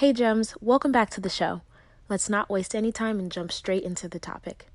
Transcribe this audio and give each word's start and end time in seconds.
Hey, 0.00 0.14
Gems, 0.14 0.54
welcome 0.62 0.92
back 0.92 1.10
to 1.10 1.20
the 1.20 1.28
show. 1.28 1.60
Let's 2.08 2.30
not 2.30 2.48
waste 2.48 2.74
any 2.74 2.90
time 2.90 3.18
and 3.18 3.30
jump 3.30 3.52
straight 3.52 3.82
into 3.82 4.08
the 4.08 4.18
topic. 4.18 4.70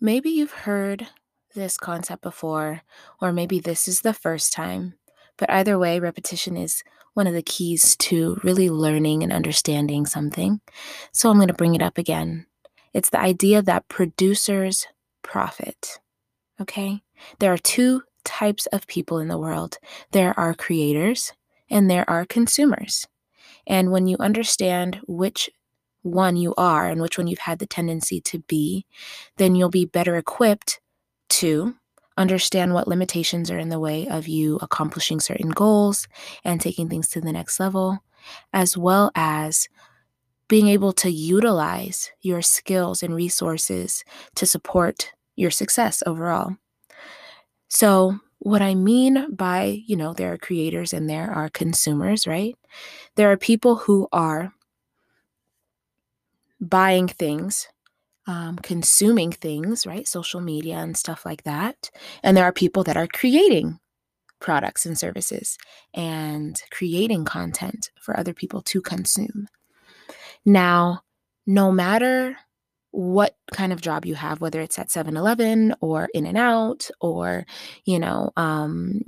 Maybe 0.00 0.30
you've 0.30 0.52
heard 0.52 1.08
this 1.56 1.76
concept 1.76 2.22
before, 2.22 2.82
or 3.20 3.32
maybe 3.32 3.58
this 3.58 3.88
is 3.88 4.02
the 4.02 4.14
first 4.14 4.52
time, 4.52 4.94
but 5.36 5.50
either 5.50 5.76
way, 5.76 5.98
repetition 5.98 6.56
is 6.56 6.84
one 7.14 7.26
of 7.26 7.34
the 7.34 7.42
keys 7.42 7.96
to 7.96 8.38
really 8.44 8.70
learning 8.70 9.24
and 9.24 9.32
understanding 9.32 10.06
something. 10.06 10.60
So 11.10 11.30
I'm 11.30 11.38
going 11.38 11.48
to 11.48 11.54
bring 11.54 11.74
it 11.74 11.82
up 11.82 11.98
again. 11.98 12.46
It's 12.94 13.10
the 13.10 13.18
idea 13.18 13.60
that 13.60 13.88
producers 13.88 14.86
profit. 15.22 16.00
Okay? 16.60 17.02
There 17.38 17.52
are 17.52 17.58
two 17.58 18.02
types 18.24 18.66
of 18.66 18.86
people 18.86 19.18
in 19.18 19.26
the 19.26 19.38
world 19.38 19.78
there 20.12 20.38
are 20.38 20.54
creators 20.54 21.32
and 21.68 21.90
there 21.90 22.08
are 22.08 22.24
consumers. 22.24 23.06
And 23.66 23.90
when 23.90 24.06
you 24.06 24.16
understand 24.20 25.00
which 25.06 25.50
one 26.02 26.36
you 26.36 26.54
are 26.56 26.88
and 26.88 27.00
which 27.00 27.16
one 27.16 27.26
you've 27.26 27.38
had 27.40 27.58
the 27.58 27.66
tendency 27.66 28.20
to 28.20 28.40
be, 28.40 28.86
then 29.36 29.54
you'll 29.54 29.70
be 29.70 29.84
better 29.84 30.16
equipped 30.16 30.80
to 31.30 31.74
understand 32.16 32.74
what 32.74 32.88
limitations 32.88 33.50
are 33.50 33.58
in 33.58 33.70
the 33.70 33.80
way 33.80 34.06
of 34.06 34.28
you 34.28 34.58
accomplishing 34.60 35.20
certain 35.20 35.50
goals 35.50 36.06
and 36.44 36.60
taking 36.60 36.88
things 36.88 37.08
to 37.08 37.20
the 37.20 37.32
next 37.32 37.58
level, 37.58 38.00
as 38.52 38.76
well 38.76 39.10
as 39.14 39.68
being 40.52 40.68
able 40.68 40.92
to 40.92 41.10
utilize 41.10 42.10
your 42.20 42.42
skills 42.42 43.02
and 43.02 43.14
resources 43.14 44.04
to 44.34 44.44
support 44.44 45.10
your 45.34 45.50
success 45.50 46.02
overall. 46.04 46.54
So, 47.68 48.18
what 48.38 48.60
I 48.60 48.74
mean 48.74 49.34
by, 49.34 49.80
you 49.86 49.96
know, 49.96 50.12
there 50.12 50.30
are 50.30 50.36
creators 50.36 50.92
and 50.92 51.08
there 51.08 51.30
are 51.32 51.48
consumers, 51.48 52.26
right? 52.26 52.54
There 53.16 53.32
are 53.32 53.38
people 53.38 53.76
who 53.76 54.08
are 54.12 54.52
buying 56.60 57.08
things, 57.08 57.68
um, 58.26 58.58
consuming 58.58 59.32
things, 59.32 59.86
right? 59.86 60.06
Social 60.06 60.42
media 60.42 60.76
and 60.76 60.98
stuff 60.98 61.24
like 61.24 61.44
that. 61.44 61.90
And 62.22 62.36
there 62.36 62.44
are 62.44 62.52
people 62.52 62.84
that 62.84 62.98
are 62.98 63.06
creating 63.06 63.78
products 64.38 64.84
and 64.84 64.98
services 64.98 65.56
and 65.94 66.60
creating 66.70 67.24
content 67.24 67.90
for 68.02 68.14
other 68.20 68.34
people 68.34 68.60
to 68.64 68.82
consume. 68.82 69.48
Now, 70.44 71.02
no 71.46 71.70
matter 71.72 72.36
what 72.90 73.36
kind 73.52 73.72
of 73.72 73.80
job 73.80 74.04
you 74.04 74.14
have, 74.14 74.40
whether 74.42 74.60
it's 74.60 74.78
at 74.78 74.90
7 74.90 75.16
Eleven 75.16 75.74
or 75.80 76.08
In 76.12 76.26
and 76.26 76.36
Out 76.36 76.90
or, 77.00 77.46
you 77.86 77.98
know, 77.98 78.30
um, 78.36 79.00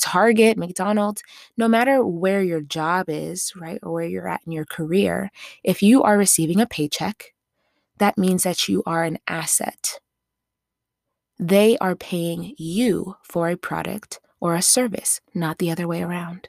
Target, 0.00 0.56
McDonald's, 0.56 1.22
no 1.58 1.68
matter 1.68 2.04
where 2.04 2.42
your 2.42 2.62
job 2.62 3.06
is, 3.08 3.52
right, 3.56 3.78
or 3.82 3.92
where 3.92 4.06
you're 4.06 4.28
at 4.28 4.40
in 4.46 4.52
your 4.52 4.64
career, 4.64 5.30
if 5.62 5.82
you 5.82 6.02
are 6.02 6.16
receiving 6.16 6.60
a 6.60 6.66
paycheck, 6.66 7.34
that 7.98 8.18
means 8.18 8.42
that 8.44 8.68
you 8.68 8.82
are 8.86 9.04
an 9.04 9.18
asset. 9.28 10.00
They 11.38 11.76
are 11.78 11.96
paying 11.96 12.54
you 12.58 13.16
for 13.22 13.48
a 13.48 13.56
product 13.56 14.20
or 14.40 14.54
a 14.54 14.62
service, 14.62 15.20
not 15.34 15.58
the 15.58 15.70
other 15.70 15.86
way 15.86 16.02
around. 16.02 16.48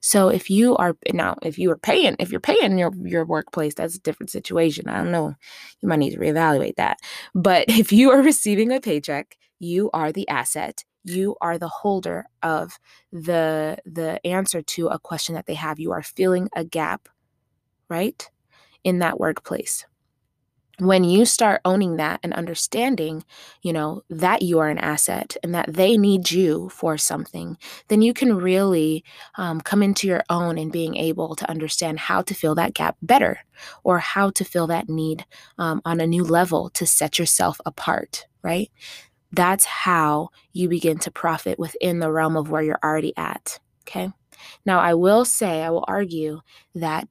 So 0.00 0.28
if 0.28 0.50
you 0.50 0.76
are 0.76 0.96
now, 1.12 1.36
if 1.42 1.58
you 1.58 1.70
are 1.70 1.76
paying, 1.78 2.16
if 2.18 2.30
you're 2.30 2.40
paying 2.40 2.78
your 2.78 2.92
your 3.04 3.24
workplace, 3.24 3.74
that's 3.74 3.96
a 3.96 4.00
different 4.00 4.30
situation. 4.30 4.88
I 4.88 4.98
don't 4.98 5.12
know. 5.12 5.34
You 5.80 5.88
might 5.88 5.98
need 5.98 6.10
to 6.12 6.18
reevaluate 6.18 6.76
that. 6.76 6.98
But 7.34 7.66
if 7.68 7.92
you 7.92 8.10
are 8.10 8.22
receiving 8.22 8.72
a 8.72 8.80
paycheck, 8.80 9.36
you 9.58 9.90
are 9.92 10.12
the 10.12 10.28
asset. 10.28 10.84
You 11.04 11.36
are 11.40 11.58
the 11.58 11.68
holder 11.68 12.26
of 12.42 12.78
the 13.12 13.78
the 13.84 14.24
answer 14.26 14.62
to 14.62 14.88
a 14.88 14.98
question 14.98 15.34
that 15.34 15.46
they 15.46 15.54
have. 15.54 15.80
You 15.80 15.92
are 15.92 16.02
filling 16.02 16.48
a 16.54 16.64
gap, 16.64 17.08
right? 17.88 18.28
In 18.84 18.98
that 19.00 19.20
workplace 19.20 19.84
when 20.78 21.04
you 21.04 21.24
start 21.24 21.60
owning 21.64 21.96
that 21.96 22.20
and 22.22 22.32
understanding, 22.32 23.24
you 23.62 23.72
know, 23.72 24.02
that 24.08 24.42
you 24.42 24.58
are 24.58 24.68
an 24.68 24.78
asset 24.78 25.36
and 25.42 25.54
that 25.54 25.72
they 25.72 25.96
need 25.96 26.30
you 26.30 26.68
for 26.70 26.96
something, 26.96 27.58
then 27.88 28.02
you 28.02 28.14
can 28.14 28.36
really 28.36 29.04
um, 29.36 29.60
come 29.60 29.82
into 29.82 30.06
your 30.06 30.24
own 30.30 30.58
and 30.58 30.72
being 30.72 30.96
able 30.96 31.36
to 31.36 31.48
understand 31.50 31.98
how 31.98 32.22
to 32.22 32.34
fill 32.34 32.54
that 32.54 32.74
gap 32.74 32.96
better 33.02 33.40
or 33.84 33.98
how 33.98 34.30
to 34.30 34.44
fill 34.44 34.66
that 34.66 34.88
need 34.88 35.24
um, 35.58 35.82
on 35.84 36.00
a 36.00 36.06
new 36.06 36.24
level 36.24 36.70
to 36.70 36.86
set 36.86 37.18
yourself 37.18 37.60
apart, 37.66 38.26
right? 38.42 38.70
That's 39.30 39.64
how 39.64 40.30
you 40.52 40.68
begin 40.68 40.98
to 41.00 41.10
profit 41.10 41.58
within 41.58 42.00
the 42.00 42.10
realm 42.10 42.36
of 42.36 42.50
where 42.50 42.62
you're 42.62 42.78
already 42.82 43.14
at. 43.16 43.60
Okay. 43.82 44.10
Now, 44.64 44.80
I 44.80 44.94
will 44.94 45.24
say, 45.24 45.62
I 45.62 45.70
will 45.70 45.84
argue 45.86 46.40
that 46.74 47.08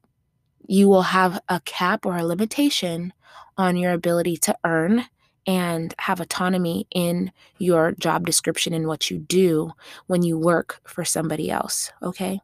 you 0.66 0.88
will 0.88 1.02
have 1.02 1.40
a 1.48 1.60
cap 1.60 2.06
or 2.06 2.16
a 2.16 2.24
limitation 2.24 3.12
on 3.56 3.76
your 3.76 3.92
ability 3.92 4.36
to 4.38 4.56
earn 4.64 5.04
and 5.46 5.94
have 5.98 6.20
autonomy 6.20 6.86
in 6.94 7.32
your 7.58 7.92
job 7.92 8.26
description 8.26 8.72
and 8.72 8.86
what 8.86 9.10
you 9.10 9.18
do 9.18 9.72
when 10.06 10.22
you 10.22 10.38
work 10.38 10.80
for 10.84 11.04
somebody 11.04 11.50
else. 11.50 11.90
Okay. 12.02 12.40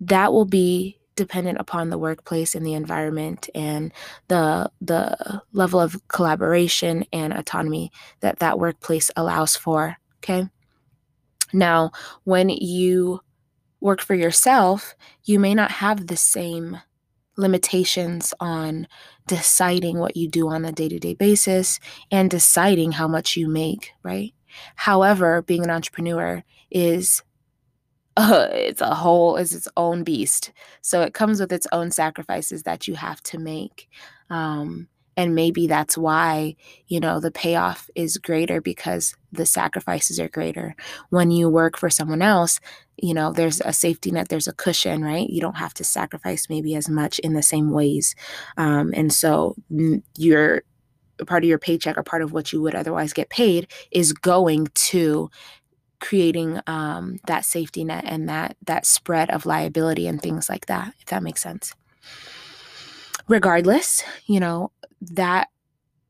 That 0.00 0.32
will 0.32 0.44
be 0.44 1.00
dependent 1.16 1.58
upon 1.60 1.90
the 1.90 1.98
workplace 1.98 2.54
and 2.54 2.64
the 2.64 2.72
environment 2.72 3.50
and 3.54 3.92
the 4.28 4.70
the 4.80 5.42
level 5.52 5.78
of 5.78 6.00
collaboration 6.08 7.04
and 7.12 7.34
autonomy 7.34 7.92
that 8.20 8.38
that 8.38 8.58
workplace 8.58 9.10
allows 9.16 9.54
for 9.54 9.98
okay 10.18 10.48
now 11.52 11.90
when 12.24 12.48
you 12.48 13.20
work 13.80 14.00
for 14.00 14.14
yourself 14.14 14.94
you 15.24 15.38
may 15.38 15.54
not 15.54 15.70
have 15.70 16.06
the 16.06 16.16
same 16.16 16.80
limitations 17.40 18.32
on 18.40 18.86
deciding 19.26 19.98
what 19.98 20.16
you 20.16 20.28
do 20.28 20.48
on 20.48 20.64
a 20.64 20.72
day 20.72 20.88
to 20.88 20.98
day 20.98 21.14
basis 21.14 21.80
and 22.10 22.30
deciding 22.30 22.92
how 22.92 23.08
much 23.08 23.36
you 23.36 23.48
make, 23.48 23.92
right? 24.02 24.34
However, 24.76 25.42
being 25.42 25.64
an 25.64 25.70
entrepreneur 25.70 26.42
is 26.70 27.22
uh, 28.16 28.48
it's 28.50 28.80
a 28.80 28.94
whole 28.94 29.36
is 29.36 29.54
its 29.54 29.68
own 29.76 30.04
beast. 30.04 30.52
So 30.82 31.02
it 31.02 31.14
comes 31.14 31.40
with 31.40 31.52
its 31.52 31.66
own 31.72 31.90
sacrifices 31.90 32.64
that 32.64 32.86
you 32.86 32.94
have 32.94 33.22
to 33.24 33.38
make. 33.38 33.88
Um, 34.28 34.88
and 35.16 35.34
maybe 35.34 35.66
that's 35.66 35.98
why 35.98 36.56
you 36.86 37.00
know 37.00 37.20
the 37.20 37.30
payoff 37.30 37.90
is 37.94 38.18
greater 38.18 38.60
because 38.60 39.14
the 39.32 39.46
sacrifices 39.46 40.18
are 40.18 40.28
greater. 40.28 40.74
When 41.10 41.30
you 41.30 41.48
work 41.48 41.78
for 41.78 41.90
someone 41.90 42.22
else 42.22 42.60
you 43.02 43.14
know 43.14 43.32
there's 43.32 43.60
a 43.62 43.72
safety 43.72 44.10
net 44.10 44.28
there's 44.28 44.48
a 44.48 44.52
cushion 44.52 45.02
right? 45.02 45.28
You 45.28 45.40
don't 45.40 45.56
have 45.56 45.74
to 45.74 45.84
sacrifice 45.84 46.48
maybe 46.48 46.74
as 46.74 46.88
much 46.88 47.18
in 47.20 47.32
the 47.32 47.42
same 47.42 47.70
ways. 47.70 48.14
Um, 48.56 48.92
and 48.94 49.12
so 49.12 49.56
your 50.16 50.62
part 51.26 51.44
of 51.44 51.48
your 51.48 51.58
paycheck 51.58 51.96
or 51.98 52.02
part 52.02 52.22
of 52.22 52.32
what 52.32 52.52
you 52.52 52.60
would 52.62 52.74
otherwise 52.74 53.12
get 53.12 53.28
paid 53.28 53.70
is 53.90 54.12
going 54.12 54.68
to 54.74 55.30
creating 56.00 56.60
um, 56.66 57.18
that 57.26 57.44
safety 57.44 57.84
net 57.84 58.04
and 58.06 58.28
that 58.28 58.56
that 58.66 58.86
spread 58.86 59.30
of 59.30 59.46
liability 59.46 60.06
and 60.06 60.22
things 60.22 60.48
like 60.48 60.66
that 60.66 60.94
if 60.98 61.06
that 61.06 61.22
makes 61.22 61.42
sense 61.42 61.74
regardless 63.30 64.02
you 64.26 64.40
know 64.40 64.70
that 65.00 65.48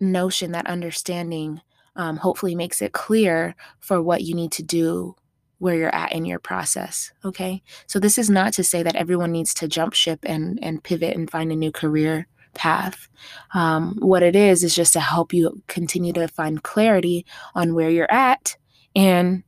notion, 0.00 0.52
that 0.52 0.66
understanding, 0.66 1.60
um, 1.96 2.16
hopefully 2.16 2.54
makes 2.54 2.80
it 2.82 2.92
clear 2.92 3.54
for 3.78 4.02
what 4.02 4.22
you 4.22 4.34
need 4.34 4.52
to 4.52 4.62
do 4.62 5.14
where 5.58 5.74
you're 5.74 5.94
at 5.94 6.12
in 6.12 6.24
your 6.24 6.38
process. 6.38 7.12
Okay. 7.22 7.62
So 7.86 7.98
this 7.98 8.16
is 8.16 8.30
not 8.30 8.54
to 8.54 8.64
say 8.64 8.82
that 8.82 8.96
everyone 8.96 9.30
needs 9.30 9.52
to 9.54 9.68
jump 9.68 9.92
ship 9.92 10.20
and, 10.22 10.58
and 10.62 10.82
pivot 10.82 11.14
and 11.14 11.30
find 11.30 11.52
a 11.52 11.56
new 11.56 11.70
career 11.70 12.26
path. 12.54 13.08
Um, 13.52 13.96
what 14.00 14.22
it 14.22 14.34
is, 14.34 14.64
is 14.64 14.74
just 14.74 14.94
to 14.94 15.00
help 15.00 15.34
you 15.34 15.62
continue 15.66 16.14
to 16.14 16.28
find 16.28 16.62
clarity 16.62 17.26
on 17.54 17.74
where 17.74 17.90
you're 17.90 18.10
at 18.10 18.56
and 18.96 19.42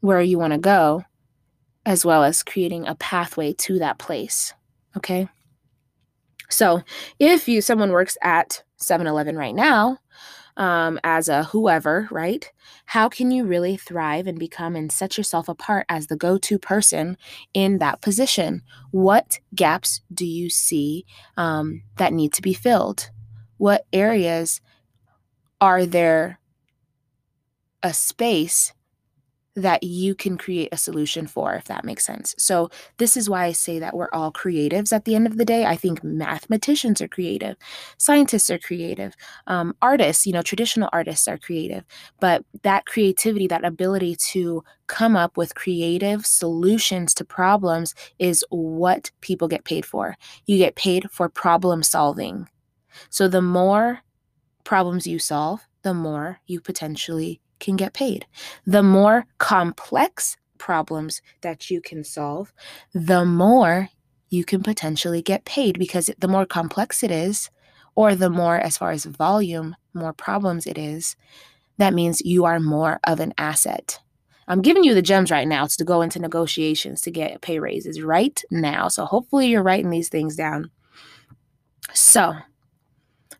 where 0.00 0.22
you 0.22 0.38
want 0.38 0.54
to 0.54 0.58
go, 0.58 1.04
as 1.84 2.04
well 2.04 2.24
as 2.24 2.42
creating 2.42 2.86
a 2.86 2.94
pathway 2.94 3.52
to 3.52 3.78
that 3.78 3.98
place. 3.98 4.54
Okay. 4.96 5.28
So 6.48 6.82
if 7.18 7.48
you 7.48 7.60
someone 7.60 7.90
works 7.90 8.16
at 8.22 8.62
7-Eleven 8.80 9.36
right 9.36 9.54
now, 9.54 9.98
um, 10.58 10.98
as 11.04 11.28
a 11.28 11.44
whoever, 11.44 12.08
right? 12.10 12.50
How 12.86 13.08
can 13.08 13.30
you 13.30 13.44
really 13.44 13.76
thrive 13.76 14.26
and 14.26 14.38
become 14.38 14.74
and 14.74 14.90
set 14.90 15.16
yourself 15.16 15.48
apart 15.48 15.86
as 15.88 16.08
the 16.08 16.16
go 16.16 16.36
to 16.36 16.58
person 16.58 17.16
in 17.54 17.78
that 17.78 18.02
position? 18.02 18.62
What 18.90 19.38
gaps 19.54 20.00
do 20.12 20.26
you 20.26 20.50
see 20.50 21.06
um, 21.36 21.82
that 21.96 22.12
need 22.12 22.32
to 22.34 22.42
be 22.42 22.54
filled? 22.54 23.10
What 23.56 23.86
areas 23.92 24.60
are 25.60 25.86
there 25.86 26.40
a 27.82 27.94
space 27.94 28.72
that 29.62 29.82
you 29.82 30.14
can 30.14 30.38
create 30.38 30.68
a 30.72 30.76
solution 30.76 31.26
for, 31.26 31.54
if 31.54 31.64
that 31.64 31.84
makes 31.84 32.04
sense. 32.04 32.34
So, 32.38 32.70
this 32.98 33.16
is 33.16 33.28
why 33.28 33.44
I 33.44 33.52
say 33.52 33.78
that 33.78 33.96
we're 33.96 34.10
all 34.12 34.32
creatives 34.32 34.92
at 34.92 35.04
the 35.04 35.14
end 35.14 35.26
of 35.26 35.36
the 35.36 35.44
day. 35.44 35.64
I 35.64 35.76
think 35.76 36.02
mathematicians 36.02 37.00
are 37.00 37.08
creative, 37.08 37.56
scientists 37.98 38.50
are 38.50 38.58
creative, 38.58 39.14
um, 39.46 39.74
artists, 39.82 40.26
you 40.26 40.32
know, 40.32 40.42
traditional 40.42 40.88
artists 40.92 41.28
are 41.28 41.38
creative. 41.38 41.84
But 42.20 42.44
that 42.62 42.86
creativity, 42.86 43.46
that 43.48 43.64
ability 43.64 44.16
to 44.32 44.62
come 44.86 45.16
up 45.16 45.36
with 45.36 45.54
creative 45.54 46.24
solutions 46.24 47.12
to 47.14 47.24
problems 47.24 47.94
is 48.18 48.44
what 48.50 49.10
people 49.20 49.48
get 49.48 49.64
paid 49.64 49.84
for. 49.84 50.16
You 50.46 50.58
get 50.58 50.76
paid 50.76 51.10
for 51.10 51.28
problem 51.28 51.82
solving. 51.82 52.48
So, 53.10 53.28
the 53.28 53.42
more 53.42 54.00
problems 54.64 55.06
you 55.06 55.18
solve, 55.18 55.66
the 55.82 55.94
more 55.94 56.40
you 56.46 56.60
potentially 56.60 57.40
can 57.58 57.76
get 57.76 57.92
paid. 57.92 58.26
The 58.66 58.82
more 58.82 59.26
complex 59.38 60.36
problems 60.58 61.22
that 61.42 61.70
you 61.70 61.80
can 61.80 62.04
solve, 62.04 62.52
the 62.92 63.24
more 63.24 63.88
you 64.30 64.44
can 64.44 64.62
potentially 64.62 65.22
get 65.22 65.44
paid 65.44 65.78
because 65.78 66.10
the 66.18 66.28
more 66.28 66.46
complex 66.46 67.02
it 67.02 67.10
is, 67.10 67.50
or 67.94 68.14
the 68.14 68.30
more, 68.30 68.56
as 68.56 68.78
far 68.78 68.90
as 68.90 69.04
volume, 69.04 69.74
more 69.94 70.12
problems 70.12 70.66
it 70.66 70.78
is, 70.78 71.16
that 71.78 71.94
means 71.94 72.20
you 72.20 72.44
are 72.44 72.60
more 72.60 73.00
of 73.04 73.20
an 73.20 73.32
asset. 73.38 74.00
I'm 74.46 74.62
giving 74.62 74.84
you 74.84 74.94
the 74.94 75.02
gems 75.02 75.30
right 75.30 75.46
now 75.46 75.66
to 75.66 75.84
go 75.84 76.00
into 76.00 76.18
negotiations 76.18 77.00
to 77.02 77.10
get 77.10 77.40
pay 77.40 77.58
raises 77.58 78.00
right 78.00 78.40
now. 78.50 78.88
So 78.88 79.04
hopefully 79.04 79.48
you're 79.48 79.62
writing 79.62 79.90
these 79.90 80.08
things 80.08 80.36
down. 80.36 80.70
So, 81.92 82.34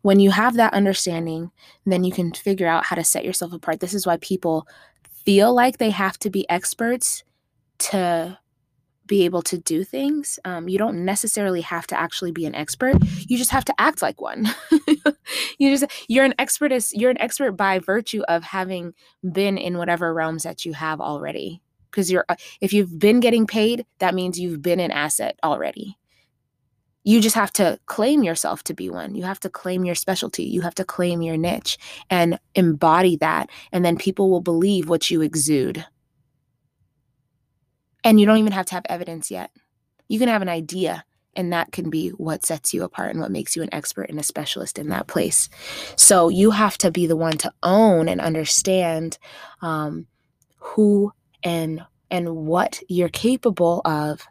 when 0.08 0.20
you 0.20 0.30
have 0.30 0.54
that 0.54 0.72
understanding, 0.72 1.50
then 1.84 2.02
you 2.02 2.10
can 2.10 2.32
figure 2.32 2.66
out 2.66 2.86
how 2.86 2.96
to 2.96 3.04
set 3.04 3.26
yourself 3.26 3.52
apart. 3.52 3.80
This 3.80 3.92
is 3.92 4.06
why 4.06 4.16
people 4.16 4.66
feel 5.26 5.54
like 5.54 5.76
they 5.76 5.90
have 5.90 6.18
to 6.20 6.30
be 6.30 6.48
experts 6.48 7.24
to 7.78 8.38
be 9.04 9.26
able 9.26 9.42
to 9.42 9.58
do 9.58 9.84
things. 9.84 10.38
Um, 10.46 10.66
you 10.66 10.78
don't 10.78 11.04
necessarily 11.04 11.60
have 11.60 11.86
to 11.88 12.00
actually 12.00 12.32
be 12.32 12.46
an 12.46 12.54
expert. 12.54 12.96
You 13.28 13.36
just 13.36 13.50
have 13.50 13.66
to 13.66 13.74
act 13.76 14.00
like 14.00 14.18
one. 14.18 14.48
you 15.58 15.76
just 15.76 15.84
you're 16.08 16.24
an 16.24 16.34
expert 16.38 16.72
you're 16.94 17.10
an 17.10 17.20
expert 17.20 17.52
by 17.52 17.78
virtue 17.78 18.22
of 18.28 18.44
having 18.44 18.94
been 19.30 19.58
in 19.58 19.76
whatever 19.76 20.14
realms 20.14 20.44
that 20.44 20.64
you 20.64 20.72
have 20.72 21.02
already. 21.02 21.60
Because 21.90 22.10
you're 22.10 22.24
if 22.62 22.72
you've 22.72 22.98
been 22.98 23.20
getting 23.20 23.46
paid, 23.46 23.84
that 23.98 24.14
means 24.14 24.40
you've 24.40 24.62
been 24.62 24.80
an 24.80 24.90
asset 24.90 25.38
already 25.44 25.98
you 27.08 27.22
just 27.22 27.36
have 27.36 27.50
to 27.54 27.80
claim 27.86 28.22
yourself 28.22 28.62
to 28.64 28.74
be 28.74 28.90
one. 28.90 29.14
You 29.14 29.22
have 29.22 29.40
to 29.40 29.48
claim 29.48 29.82
your 29.82 29.94
specialty. 29.94 30.42
You 30.42 30.60
have 30.60 30.74
to 30.74 30.84
claim 30.84 31.22
your 31.22 31.38
niche 31.38 31.78
and 32.10 32.38
embody 32.54 33.16
that. 33.16 33.48
And 33.72 33.82
then 33.82 33.96
people 33.96 34.28
will 34.28 34.42
believe 34.42 34.90
what 34.90 35.10
you 35.10 35.22
exude. 35.22 35.86
And 38.04 38.20
you 38.20 38.26
don't 38.26 38.36
even 38.36 38.52
have 38.52 38.66
to 38.66 38.74
have 38.74 38.84
evidence 38.90 39.30
yet. 39.30 39.50
You 40.08 40.18
can 40.18 40.28
have 40.28 40.42
an 40.42 40.50
idea, 40.50 41.02
and 41.34 41.50
that 41.50 41.72
can 41.72 41.88
be 41.88 42.10
what 42.10 42.44
sets 42.44 42.74
you 42.74 42.84
apart 42.84 43.12
and 43.12 43.20
what 43.22 43.30
makes 43.30 43.56
you 43.56 43.62
an 43.62 43.72
expert 43.72 44.10
and 44.10 44.20
a 44.20 44.22
specialist 44.22 44.78
in 44.78 44.90
that 44.90 45.06
place. 45.06 45.48
So 45.96 46.28
you 46.28 46.50
have 46.50 46.76
to 46.76 46.90
be 46.90 47.06
the 47.06 47.16
one 47.16 47.38
to 47.38 47.50
own 47.62 48.10
and 48.10 48.20
understand 48.20 49.16
um, 49.62 50.06
who 50.58 51.14
and 51.42 51.80
and 52.10 52.36
what 52.36 52.82
you're 52.86 53.08
capable 53.08 53.80
of 53.86 54.26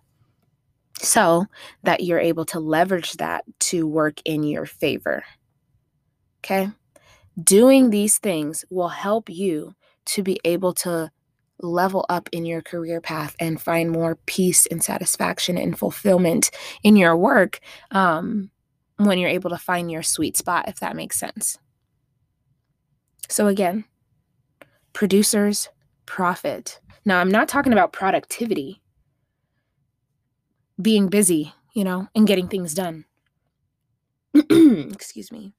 so 1.00 1.46
that 1.84 2.02
you're 2.02 2.20
able 2.20 2.46
to 2.46 2.60
leverage 2.60 3.14
that 3.14 3.44
to 3.60 3.88
work 3.88 4.22
in 4.26 4.44
your 4.44 4.66
favor. 4.66 5.24
Okay? 6.44 6.70
Doing 7.42 7.90
these 7.90 8.18
things 8.18 8.66
will 8.70 8.90
help 8.90 9.30
you 9.30 9.76
to 10.06 10.24
be 10.24 10.40
able 10.44 10.74
to 10.74 11.12
level 11.60 12.06
up 12.10 12.30
in 12.32 12.46
your 12.46 12.62
career 12.62 13.02
path 13.02 13.36
and 13.40 13.62
find 13.62 13.92
more 13.92 14.18
peace 14.26 14.66
and 14.68 14.84
satisfaction 14.84 15.58
and 15.58 15.78
fulfillment 15.78 16.52
in 16.84 16.96
your 16.96 17.18
work 17.18 17.60
um, 17.92 18.52
when 18.98 19.18
you're 19.18 19.30
able 19.30 19.50
to 19.50 19.58
find 19.58 19.92
your 19.92 20.04
sweet 20.04 20.38
spot, 20.38 20.68
if 20.68 20.80
that 20.80 20.96
makes 20.96 21.20
sense. 21.20 21.58
So, 23.30 23.48
again, 23.48 23.86
producers 24.94 25.70
profit. 26.06 26.80
Now, 27.06 27.20
I'm 27.20 27.32
not 27.32 27.48
talking 27.48 27.74
about 27.74 27.94
productivity 27.94 28.82
being 30.82 31.08
busy, 31.08 31.54
you 31.74 31.84
know, 31.84 32.08
and 32.16 32.28
getting 32.28 32.48
things 32.48 32.74
done. 32.74 33.06
Excuse 34.34 35.32
me. 35.32 35.54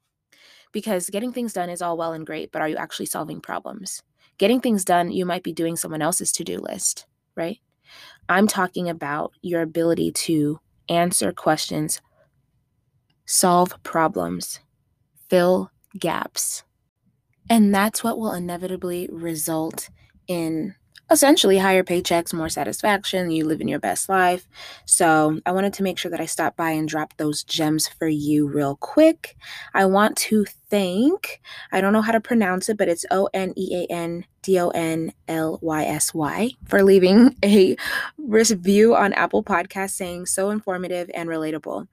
Because 0.72 1.10
getting 1.10 1.32
things 1.32 1.52
done 1.52 1.70
is 1.70 1.82
all 1.82 1.96
well 1.96 2.12
and 2.12 2.26
great, 2.26 2.52
but 2.52 2.62
are 2.62 2.68
you 2.68 2.76
actually 2.76 3.06
solving 3.06 3.40
problems? 3.40 4.02
Getting 4.38 4.60
things 4.60 4.84
done, 4.84 5.10
you 5.10 5.24
might 5.24 5.42
be 5.42 5.52
doing 5.52 5.76
someone 5.76 6.02
else's 6.02 6.30
to 6.32 6.44
do 6.44 6.58
list, 6.58 7.06
right? 7.34 7.58
I'm 8.28 8.46
talking 8.46 8.88
about 8.88 9.32
your 9.40 9.62
ability 9.62 10.12
to 10.12 10.60
answer 10.88 11.32
questions, 11.32 12.00
solve 13.26 13.74
problems, 13.82 14.60
fill 15.28 15.70
gaps. 15.98 16.62
And 17.50 17.74
that's 17.74 18.04
what 18.04 18.18
will 18.18 18.32
inevitably 18.32 19.08
result 19.10 19.88
in 20.26 20.74
essentially 21.10 21.58
higher 21.58 21.82
paychecks, 21.82 22.32
more 22.32 22.48
satisfaction, 22.48 23.30
you 23.30 23.44
live 23.44 23.60
in 23.60 23.68
your 23.68 23.78
best 23.78 24.08
life. 24.08 24.48
So, 24.84 25.40
I 25.46 25.52
wanted 25.52 25.72
to 25.74 25.82
make 25.82 25.98
sure 25.98 26.10
that 26.10 26.20
I 26.20 26.26
stopped 26.26 26.56
by 26.56 26.70
and 26.70 26.88
dropped 26.88 27.18
those 27.18 27.42
gems 27.42 27.88
for 27.88 28.08
you 28.08 28.46
real 28.46 28.76
quick. 28.76 29.36
I 29.74 29.86
want 29.86 30.16
to 30.18 30.44
thank, 30.70 31.40
I 31.72 31.80
don't 31.80 31.92
know 31.92 32.02
how 32.02 32.12
to 32.12 32.20
pronounce 32.20 32.68
it, 32.68 32.76
but 32.76 32.88
it's 32.88 33.06
O 33.10 33.28
N 33.32 33.52
E 33.56 33.84
A 33.84 33.92
N 33.92 34.24
D 34.42 34.58
O 34.58 34.68
N 34.70 35.12
L 35.26 35.58
Y 35.62 35.84
S 35.84 36.14
Y 36.14 36.50
for 36.66 36.82
leaving 36.82 37.36
a 37.44 37.76
review 38.18 38.94
on 38.94 39.12
Apple 39.12 39.42
Podcast 39.42 39.90
saying 39.90 40.26
so 40.26 40.50
informative 40.50 41.10
and 41.14 41.28
relatable. 41.28 41.86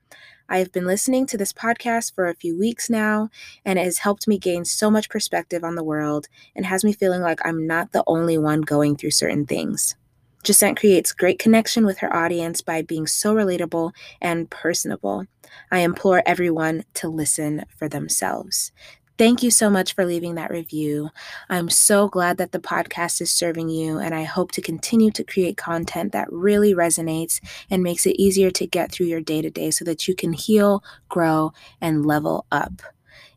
I 0.47 0.59
have 0.59 0.71
been 0.71 0.86
listening 0.86 1.25
to 1.27 1.38
this 1.38 1.53
podcast 1.53 2.13
for 2.13 2.27
a 2.27 2.36
few 2.36 2.57
weeks 2.57 2.89
now, 2.89 3.30
and 3.65 3.80
it 3.80 3.83
has 3.83 4.00
helped 4.00 4.27
me 4.27 4.38
gain 4.38 4.63
so 4.63 4.92
much 4.92 5.09
perspective 5.09 5.63
on 5.63 5.75
the 5.75 5.83
world 5.83 6.27
and 6.56 6.65
has 6.65 6.83
me 6.83 6.94
feeling 6.94 7.21
like 7.21 7.39
I'm 7.44 7.65
not 7.65 7.92
the 7.92 8.03
only 8.06 8.38
one 8.38 8.62
going 8.62 8.95
through 8.95 9.12
certain 9.12 9.45
things. 9.45 9.95
Jacent 10.44 10.77
creates 10.80 11.12
great 11.12 11.39
connection 11.39 11.88
with 11.88 11.97
her 11.97 12.15
audience 12.15 12.62
by 12.62 12.83
being 12.83 13.07
so 13.07 13.33
relatable 13.33 13.92
and 14.21 14.47
personable. 14.51 15.25
I 15.71 15.80
implore 15.80 16.21
everyone 16.25 16.83
to 16.95 17.09
listen 17.09 17.65
for 17.75 17.89
themselves. 17.89 18.71
Thank 19.17 19.44
you 19.44 19.50
so 19.50 19.69
much 19.69 19.94
for 19.94 20.06
leaving 20.06 20.35
that 20.35 20.51
review. 20.51 21.09
I'm 21.47 21.69
so 21.69 22.09
glad 22.09 22.38
that 22.38 22.51
the 22.51 22.59
podcast 22.59 23.21
is 23.21 23.31
serving 23.31 23.69
you, 23.69 23.97
and 23.97 24.13
I 24.13 24.23
hope 24.23 24.51
to 24.51 24.62
continue 24.62 25.09
to 25.12 25.23
create 25.23 25.56
content 25.56 26.12
that 26.12 26.31
really 26.33 26.73
resonates 26.73 27.39
and 27.69 27.81
makes 27.81 28.06
it 28.06 28.21
easier 28.21 28.51
to 28.51 28.67
get 28.67 28.91
through 28.91 29.06
your 29.06 29.21
day 29.21 29.41
to 29.41 29.50
day 29.50 29.71
so 29.71 29.85
that 29.85 30.09
you 30.09 30.15
can 30.15 30.33
heal, 30.33 30.83
grow, 31.07 31.53
and 31.79 32.06
level 32.06 32.45
up. 32.51 32.81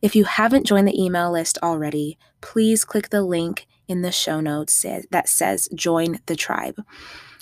If 0.03 0.17
you 0.17 0.25
haven't 0.25 0.67
joined 0.67 0.89
the 0.89 1.01
email 1.01 1.31
list 1.31 1.59
already, 1.63 2.19
please 2.41 2.85
click 2.85 3.11
the 3.11 3.23
link 3.23 3.67
in 3.87 4.03
the 4.03 4.13
show 4.13 4.41
notes 4.41 4.85
that 5.11 5.29
says 5.29 5.69
Join 5.75 6.19
the 6.27 6.37
Tribe. 6.37 6.85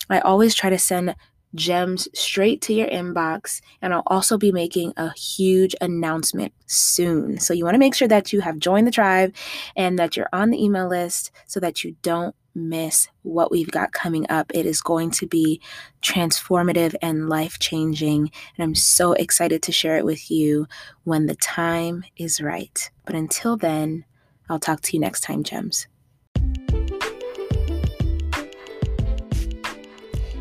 I 0.09 0.19
always 0.19 0.53
try 0.53 0.69
to 0.69 0.77
send 0.77 1.15
gems 1.55 2.07
straight 2.13 2.61
to 2.61 2.73
your 2.73 2.87
inbox. 2.87 3.61
And 3.81 3.93
I'll 3.93 4.03
also 4.07 4.37
be 4.37 4.51
making 4.51 4.93
a 4.97 5.13
huge 5.13 5.75
announcement 5.81 6.53
soon. 6.65 7.39
So 7.39 7.53
you 7.53 7.63
want 7.63 7.75
to 7.75 7.79
make 7.79 7.95
sure 7.95 8.07
that 8.07 8.31
you 8.33 8.41
have 8.41 8.59
joined 8.59 8.87
the 8.87 8.91
tribe 8.91 9.33
and 9.75 9.97
that 9.99 10.15
you're 10.15 10.29
on 10.33 10.49
the 10.49 10.63
email 10.63 10.87
list 10.87 11.31
so 11.45 11.59
that 11.59 11.83
you 11.83 11.95
don't 12.01 12.35
miss 12.57 13.07
what 13.21 13.51
we've 13.51 13.71
got 13.71 13.91
coming 13.91 14.25
up. 14.29 14.51
It 14.53 14.65
is 14.65 14.81
going 14.81 15.11
to 15.11 15.27
be 15.27 15.61
transformative 16.01 16.95
and 17.01 17.29
life 17.29 17.59
changing. 17.59 18.31
And 18.57 18.63
I'm 18.63 18.75
so 18.75 19.13
excited 19.13 19.61
to 19.63 19.71
share 19.71 19.97
it 19.97 20.05
with 20.05 20.29
you 20.31 20.67
when 21.03 21.27
the 21.27 21.35
time 21.35 22.03
is 22.17 22.41
right. 22.41 22.89
But 23.05 23.15
until 23.15 23.57
then, 23.57 24.05
I'll 24.49 24.59
talk 24.59 24.81
to 24.81 24.93
you 24.93 24.99
next 24.99 25.21
time, 25.21 25.43
Gems. 25.43 25.87